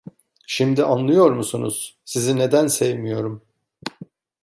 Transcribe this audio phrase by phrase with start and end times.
[0.47, 3.43] Şimdi anlıyor musunuz, sizi neden sevmiyorum.